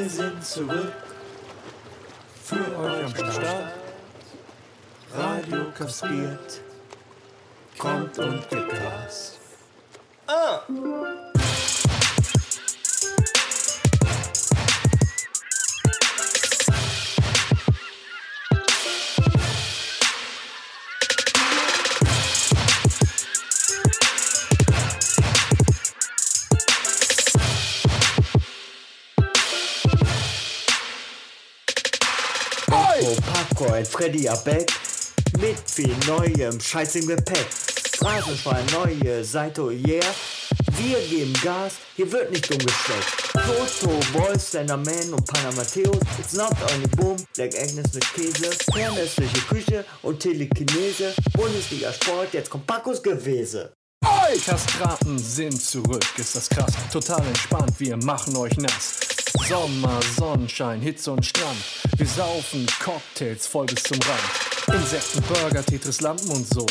Wir 0.00 0.08
sind 0.08 0.42
zurück 0.42 0.94
für 2.42 2.78
euch 2.78 3.04
am 3.04 3.32
Start. 3.32 3.72
Radio 5.14 5.70
kastriert, 5.76 6.62
kommt 7.76 8.18
und 8.18 8.48
gibt 8.48 8.70
Gas. 8.70 9.38
Ah! 10.26 10.60
Popcorn, 33.16 33.84
Freddy 33.84 34.28
Abeck 34.28 34.72
mit 35.40 35.56
viel 35.66 35.94
neuem 36.06 36.60
Scheiß 36.60 36.96
im 36.96 37.06
Gepäck. 37.08 37.46
Phrasenschwein, 37.98 38.64
neue 38.72 39.24
Seite, 39.24 39.70
yeah. 39.70 40.04
Wir 40.78 40.98
geben 41.08 41.32
Gas, 41.42 41.74
hier 41.96 42.10
wird 42.10 42.30
nicht 42.30 42.50
umgesteckt. 42.50 43.32
Toto, 43.32 44.00
Boys, 44.12 44.52
Man 44.54 45.12
und 45.12 45.26
Panamateos. 45.26 46.00
It's 46.18 46.32
not 46.32 46.52
only 46.72 46.88
boom, 46.96 47.16
like 47.36 47.54
Agnes 47.54 47.92
mit 47.92 48.14
Käse. 48.14 48.50
Fernöstliche 48.72 49.40
Küche 49.48 49.84
und 50.02 50.18
Telekinese. 50.20 51.12
Bundesliga 51.32 51.92
Sport, 51.92 52.32
jetzt 52.32 52.48
kommt 52.48 52.66
Pacos 52.66 53.02
Gewese. 53.02 53.72
Oi! 54.04 54.38
Kastraten 54.38 55.18
sind 55.18 55.60
zurück, 55.60 56.04
ist 56.16 56.36
das 56.36 56.48
krass. 56.48 56.72
Total 56.90 57.24
entspannt, 57.26 57.78
wir 57.78 57.96
machen 57.98 58.36
euch 58.36 58.56
nass. 58.56 59.09
Sommer, 59.48 60.00
Sonnenschein, 60.16 60.80
Hitze 60.80 61.12
und 61.12 61.24
Strand. 61.24 61.56
Wir 61.96 62.06
saufen 62.06 62.66
Cocktails 62.82 63.46
voll 63.46 63.66
bis 63.66 63.82
zum 63.82 63.98
Rand. 64.00 64.80
Insekten, 64.80 65.22
Burger, 65.22 65.64
Tetris, 65.64 66.00
Lampen 66.00 66.30
und 66.30 66.46
so. 66.46 66.66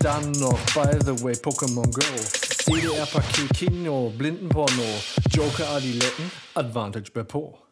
Dann 0.00 0.32
noch, 0.32 0.58
by 0.74 0.98
the 1.04 1.22
way, 1.22 1.32
Pokémon 1.32 1.90
Go. 1.92 2.02
DDR-Paket, 2.66 3.50
Kino, 3.54 4.12
Blindenporno. 4.16 4.84
Joker, 5.30 5.68
Adiletten, 5.70 6.30
Advantage 6.54 7.10
bei 7.12 7.22
Po. 7.22 7.65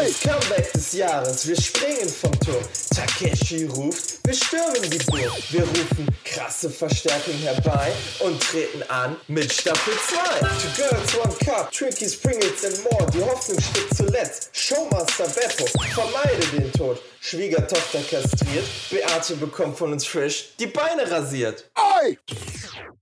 Oi, 0.00 0.10
Comeback 0.22 0.72
des 0.72 0.94
Jahres, 0.94 1.46
wir 1.46 1.60
springen 1.60 2.08
vom 2.08 2.32
Turm. 2.40 2.64
Takeshi 2.94 3.66
ruft, 3.66 4.24
wir 4.24 4.32
stürmen 4.32 4.90
die 4.90 4.98
Burg. 5.10 5.32
Wir 5.50 5.62
rufen 5.62 6.08
krasse 6.24 6.70
Verstärkung 6.70 7.34
herbei 7.34 7.92
und 8.20 8.40
treten 8.40 8.82
an 8.84 9.16
mit 9.28 9.52
Staffel 9.52 9.92
2. 9.92 10.38
Two 10.38 10.82
Girls, 10.82 11.18
One 11.18 11.34
Cup, 11.44 11.70
Tricky 11.70 12.08
Springles 12.08 12.64
and 12.64 12.82
more. 12.84 13.10
Die 13.12 13.20
Hoffnung 13.20 13.60
steht 13.60 13.94
zuletzt. 13.94 14.48
Showmaster 14.56 15.28
Beppo, 15.28 15.66
vermeide 15.92 16.46
den 16.56 16.72
Tod. 16.72 16.98
Schwiegertochter 17.20 18.00
kastriert, 18.00 18.64
Beate 18.90 19.36
bekommt 19.36 19.76
von 19.76 19.92
uns 19.92 20.06
frisch 20.06 20.56
die 20.58 20.68
Beine 20.68 21.10
rasiert. 21.10 21.70
Oi! 21.76 22.16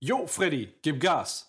Jo, 0.01 0.27
Freddy, 0.27 0.73
gib 0.81 0.99
Gas. 0.99 1.45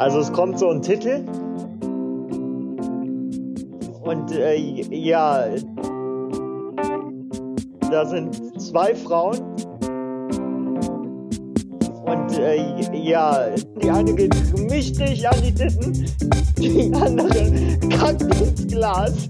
Also 0.00 0.20
es 0.20 0.32
kommt 0.32 0.58
so 0.58 0.70
ein 0.70 0.80
Titel. 0.80 1.26
Und 4.02 4.32
äh, 4.32 4.56
ja, 4.90 5.44
da 7.90 8.06
sind 8.06 8.34
zwei 8.58 8.94
Frauen. 8.94 9.38
Und 12.06 12.38
äh, 12.38 12.80
ja, 12.96 13.50
die 13.82 13.90
eine 13.90 14.14
geht 14.14 14.34
mächtig 14.70 15.28
an 15.28 15.36
die 15.46 15.52
Titten, 15.52 16.06
die 16.56 16.90
andere 16.94 17.78
kackt 17.90 18.22
ins 18.22 18.66
Glas. 18.68 19.28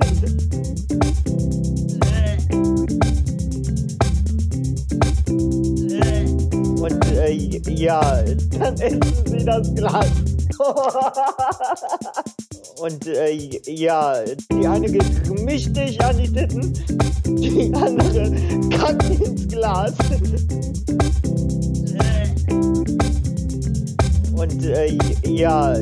Und 6.80 7.06
äh, 7.16 7.32
ja, 7.72 8.22
dann 8.56 8.74
essen 8.76 9.00
sie 9.26 9.44
das 9.44 9.74
Glas. 9.74 10.29
Und 12.80 13.06
äh, 13.06 13.32
ja, 13.66 14.16
die 14.52 14.66
eine 14.66 14.90
geht 14.90 15.40
mächtig 15.42 15.98
an 16.02 16.18
die 16.18 16.30
Titten, 16.30 16.74
die 17.24 17.72
andere 17.74 18.30
kackt 18.68 19.08
ins 19.08 19.48
Glas. 19.48 19.94
Und 24.34 24.66
äh, 24.66 24.98
ja, 25.26 25.78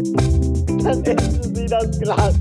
dann 0.82 1.02
essen 1.04 1.54
sie 1.54 1.66
das 1.66 1.98
Glas. 1.98 2.34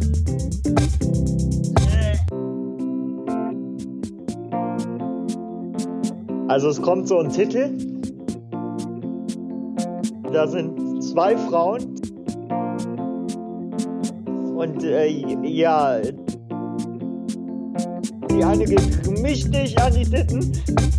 Also 6.47 6.69
es 6.69 6.79
kommt 6.81 7.07
so 7.07 7.19
ein 7.19 7.29
Titel. 7.29 7.69
Da 10.31 10.47
sind 10.47 11.03
zwei 11.03 11.35
Frauen. 11.35 11.95
Und 14.57 14.83
äh, 14.83 15.07
ja, 15.43 15.99
die 18.31 18.43
eine 18.43 18.65
geht 18.65 19.21
mächtig 19.21 19.79
an 19.79 19.93
die 19.93 20.03
Titten, 20.03 20.51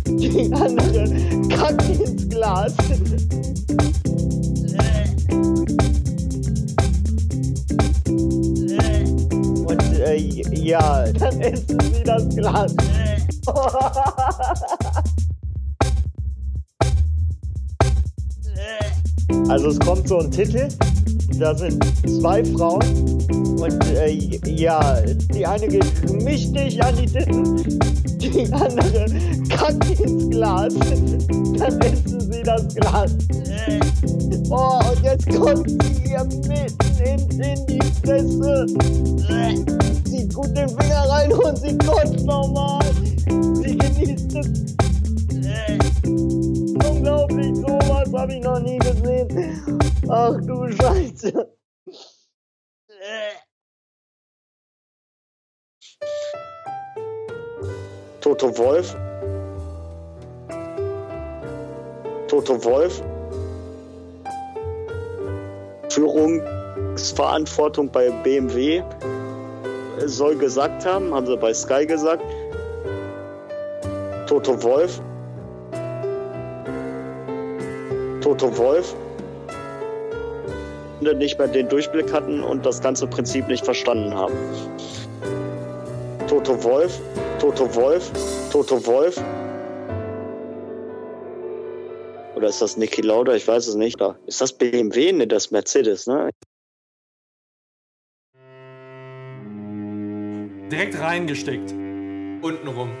die 0.05 0.49
andere 0.53 1.03
kackt 1.49 1.89
ins 1.89 2.29
Glas. 2.29 2.73
Und 9.67 9.99
äh, 9.99 10.15
ja, 10.55 11.11
dann 11.11 11.41
essen 11.41 11.79
sie 11.93 12.03
das 12.05 12.29
Glas. 12.29 12.73
Also 19.47 19.69
es 19.69 19.79
kommt 19.79 20.07
so 20.07 20.19
ein 20.19 20.29
Titel, 20.29 20.67
da 21.39 21.55
sind 21.55 21.83
zwei 22.19 22.43
Frauen 22.43 22.83
und 23.59 23.85
äh, 23.95 24.11
ja, 24.45 25.01
die 25.33 25.45
eine 25.45 25.67
geht 25.67 26.23
mächtig 26.23 26.83
an 26.83 26.95
die 26.97 27.05
Titten, 27.05 27.79
die 28.19 28.51
andere 28.51 29.05
kackt 29.49 29.99
ins 29.99 30.29
Glas, 30.29 30.73
dann 31.57 31.81
essen 31.81 32.31
sie 32.31 32.43
das 32.43 32.75
Glas. 32.75 33.15
Oh, 34.49 34.79
und 34.91 35.03
jetzt 35.03 35.29
kommt 35.29 35.69
sie 35.69 36.11
ihr 36.11 36.23
mitten 36.25 36.79
in, 37.05 37.41
in 37.41 37.65
die 37.67 37.81
Fresse. 38.03 38.65
Sie 40.05 40.27
tut 40.27 40.57
den 40.57 40.69
Finger 40.69 41.09
rein 41.09 41.31
und 41.31 41.57
sie 41.57 41.77
kotzt 41.77 42.25
nochmal. 42.25 42.83
Sie 43.63 43.77
genießt 43.77 44.35
es. 44.35 44.78
Unglaublich, 46.89 47.55
sowas 47.55 48.13
habe 48.13 48.33
ich 48.33 48.43
noch 48.43 48.59
nie 48.59 48.77
gesehen. 48.79 49.79
Ach 50.09 50.35
du 50.41 50.69
Scheiße. 50.71 51.47
Toto 58.21 58.57
Wolf. 58.57 58.95
Toto 62.27 62.63
Wolf. 62.63 63.01
Führungsverantwortung 65.89 67.89
bei 67.89 68.09
BMW 68.23 68.83
soll 70.05 70.37
gesagt 70.37 70.85
haben, 70.85 71.13
haben 71.13 71.25
sie 71.25 71.37
bei 71.37 71.53
Sky 71.53 71.85
gesagt, 71.85 72.23
Toto 74.27 74.61
Wolf. 74.63 75.01
Toto 78.29 78.55
Wolf 78.59 78.95
nicht 81.01 81.39
mehr 81.39 81.47
den 81.47 81.67
Durchblick 81.67 82.13
hatten 82.13 82.43
und 82.43 82.63
das 82.63 82.79
ganze 82.79 83.07
Prinzip 83.07 83.47
nicht 83.47 83.65
verstanden 83.65 84.13
haben. 84.13 84.35
Toto 86.27 86.63
Wolf, 86.63 87.01
Toto 87.39 87.73
Wolf, 87.73 88.11
Toto 88.51 88.85
Wolf. 88.85 89.19
Oder 92.35 92.49
ist 92.49 92.61
das 92.61 92.77
Niki 92.77 93.01
Lauda? 93.01 93.33
Ich 93.33 93.47
weiß 93.47 93.65
es 93.65 93.73
nicht. 93.73 93.99
Ist 94.27 94.41
das 94.41 94.53
BMW? 94.53 95.11
Ne, 95.11 95.25
das 95.25 95.49
Mercedes, 95.49 96.05
ne? 96.05 96.29
Direkt 100.71 100.99
reingesteckt. 100.99 101.71
Untenrum. 102.43 102.91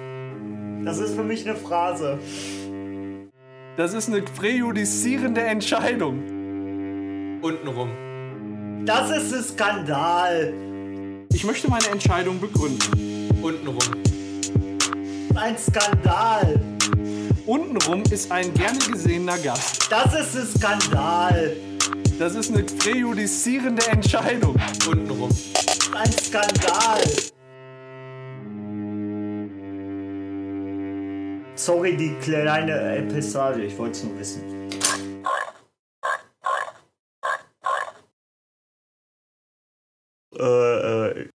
Das 0.85 0.97
ist 0.97 1.13
für 1.13 1.23
mich 1.23 1.47
eine 1.47 1.55
Phrase. 1.55 2.17
Das 3.79 3.93
ist 3.93 4.09
eine 4.09 4.21
präjudizierende 4.21 5.39
Entscheidung. 5.39 6.19
Untenrum. 7.41 7.89
Das 8.85 9.09
ist 9.09 9.33
ein 9.33 9.41
Skandal. 9.41 10.53
Ich 11.31 11.45
möchte 11.45 11.69
meine 11.69 11.87
Entscheidung 11.87 12.41
begründen. 12.41 13.29
Untenrum. 13.41 13.79
Ein 15.33 15.57
Skandal. 15.57 16.59
Untenrum 17.45 18.03
ist 18.11 18.29
ein 18.29 18.53
gerne 18.53 18.79
gesehener 18.79 19.37
Gast. 19.37 19.89
Das 19.89 20.13
ist 20.13 20.35
ein 20.35 20.59
Skandal. 20.59 21.55
Das 22.19 22.35
ist 22.35 22.53
eine 22.53 22.63
präjudizierende 22.63 23.87
Entscheidung. 23.87 24.57
Untenrum. 24.89 25.29
Ein 25.97 26.11
Skandal. 26.11 27.01
Sorry, 31.69 31.95
die 31.95 32.15
kleine 32.15 32.97
Episode, 32.97 33.63
ich 33.63 33.77
wollte 33.77 33.91
es 33.91 34.03
nur 34.03 34.17
wissen. 34.17 34.41
Äh, 40.35 41.21
äh. 41.21 41.29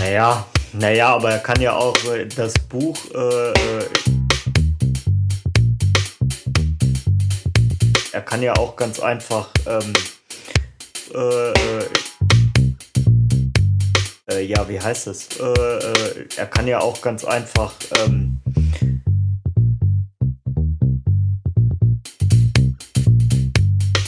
Naja, 0.00 0.46
naja, 0.74 1.14
aber 1.14 1.30
er 1.30 1.38
kann 1.38 1.62
ja 1.62 1.74
auch 1.74 1.96
äh, 2.12 2.26
das 2.26 2.52
Buch. 2.68 2.98
Äh, 3.14 3.52
äh, 3.52 3.88
er 8.12 8.20
kann 8.20 8.42
ja 8.42 8.52
auch 8.52 8.76
ganz 8.76 9.00
einfach. 9.00 9.48
Ähm, 9.66 9.94
äh, 11.14 11.84
äh, 14.34 14.42
ja, 14.42 14.68
wie 14.68 14.80
heißt 14.80 15.06
es? 15.06 15.28
Äh, 15.38 15.44
äh, 15.44 16.26
er 16.36 16.46
kann 16.46 16.66
ja 16.66 16.80
auch 16.80 17.00
ganz 17.00 17.24
einfach. 17.24 17.74
Ähm, 17.98 18.40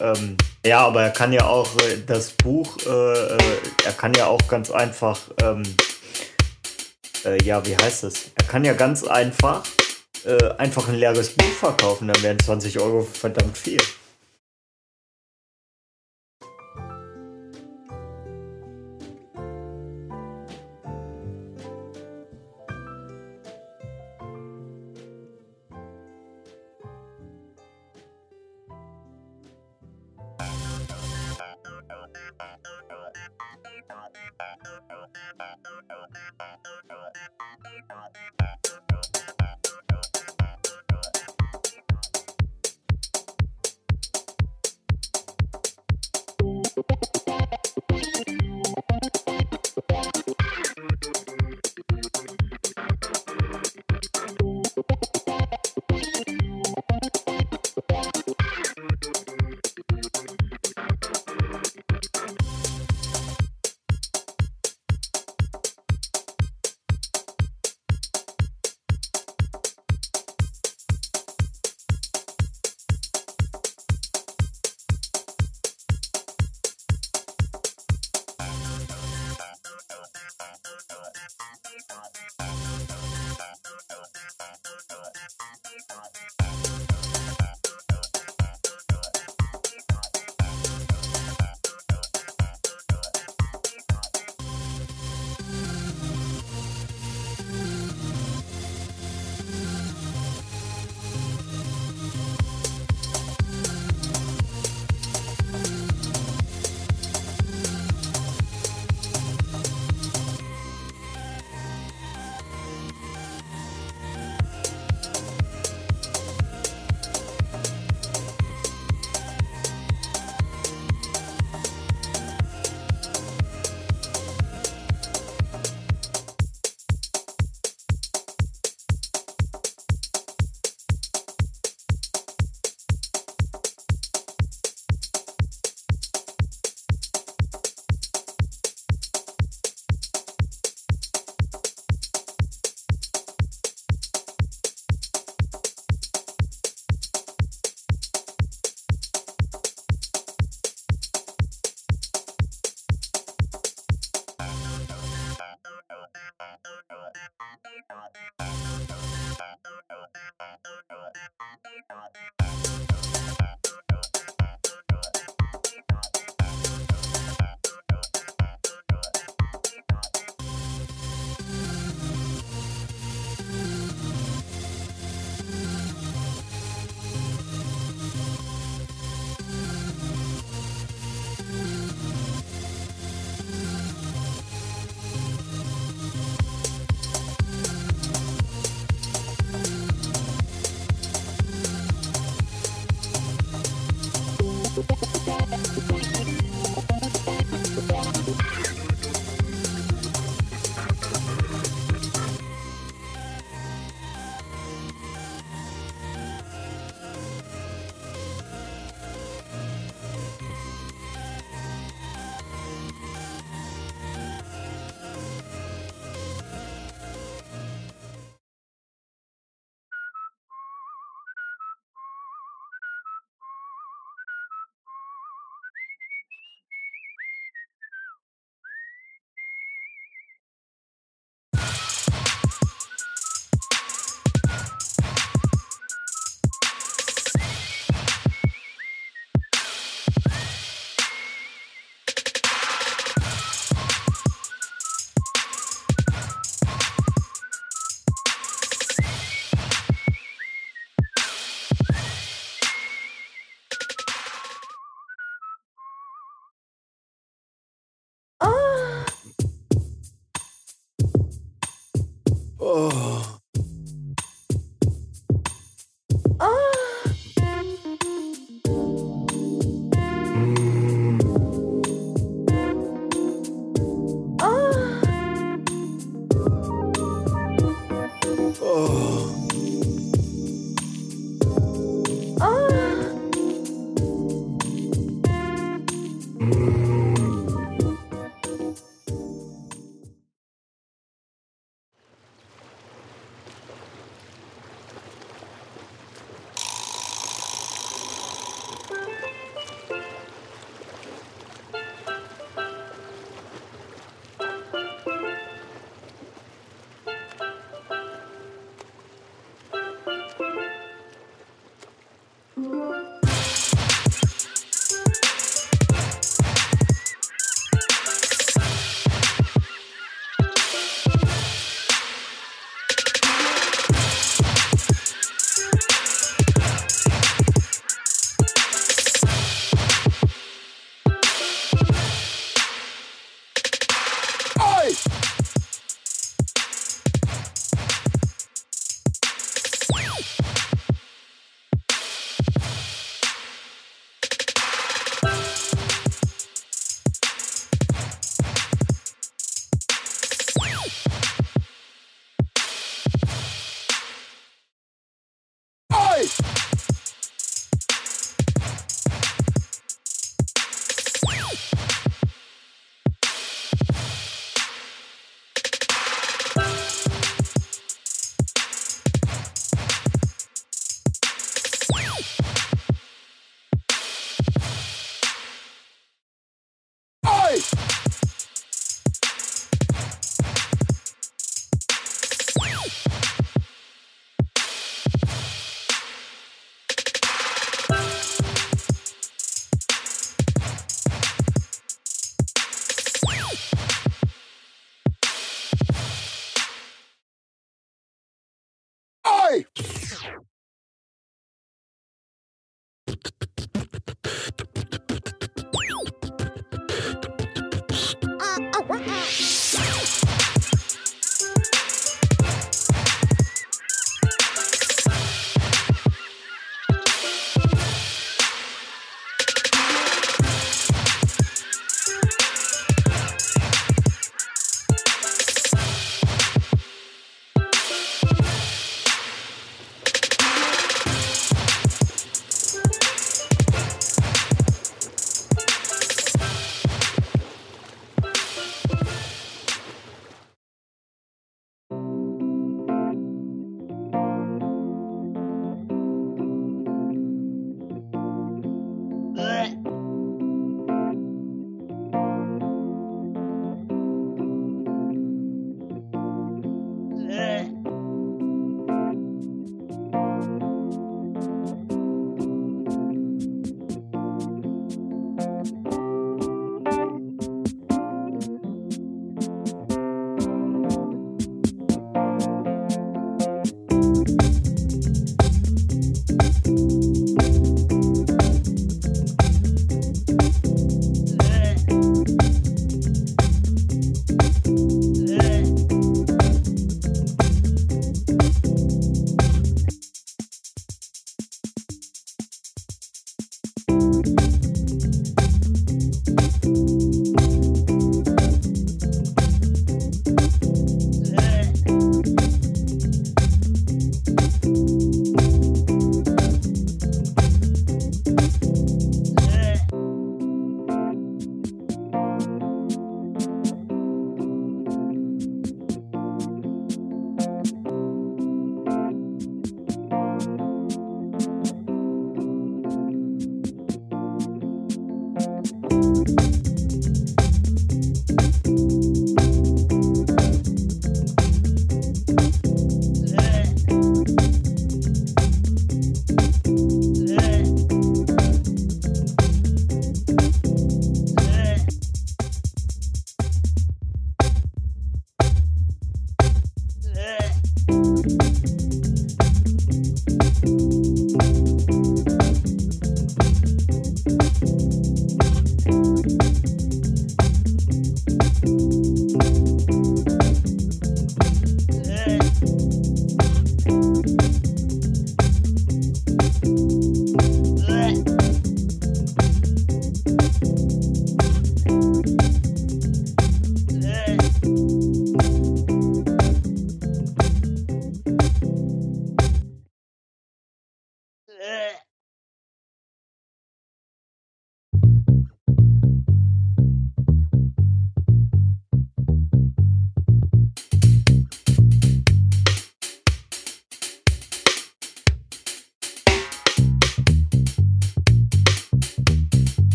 ähm, 0.00 0.36
ja, 0.64 0.80
aber 0.80 1.02
er 1.02 1.10
kann 1.10 1.32
ja 1.32 1.46
auch 1.46 1.68
äh, 1.82 1.98
das 2.06 2.30
Buch, 2.30 2.76
äh, 2.86 2.90
äh, 2.90 3.38
er 3.84 3.92
kann 3.92 4.14
ja 4.14 4.26
auch 4.26 4.46
ganz 4.48 4.70
einfach, 4.70 5.18
ähm, 5.42 5.62
äh, 7.24 7.42
ja, 7.44 7.64
wie 7.66 7.76
heißt 7.76 8.04
es? 8.04 8.30
Er 8.36 8.46
kann 8.46 8.64
ja 8.64 8.72
ganz 8.72 9.04
einfach, 9.04 9.62
einfach 10.58 10.88
ein 10.88 10.96
leeres 10.96 11.30
Buch 11.30 11.52
verkaufen, 11.58 12.08
dann 12.08 12.22
wären 12.22 12.38
20 12.38 12.80
Euro 12.80 13.02
verdammt 13.02 13.56
viel. 13.56 13.78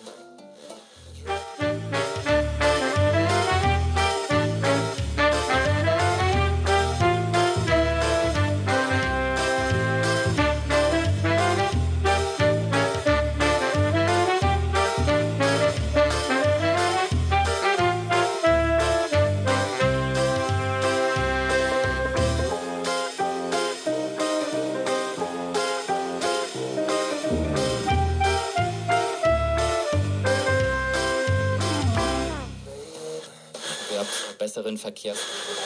Thank 0.00 0.40
you. 0.40 0.41
Zu 34.76 34.90
besseren 34.90 35.61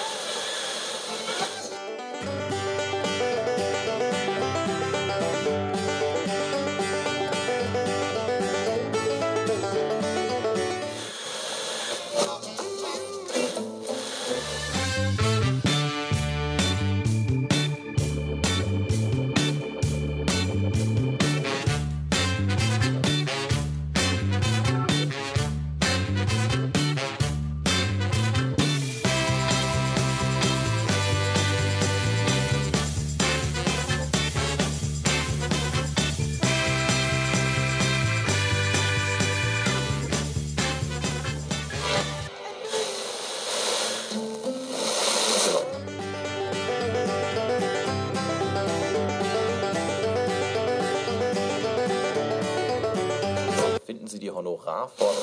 Finden 53.87 54.09
Sie 54.09 54.19
die 54.19 54.33
Honorarforderung 54.33 55.23